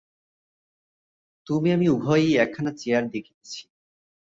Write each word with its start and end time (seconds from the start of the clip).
তুমি 1.47 1.67
আমি 1.71 1.87
উভয়েই 1.89 2.31
একখানা 2.35 2.71
চেয়ার 2.77 3.03
দেখিতেছি। 3.09 3.61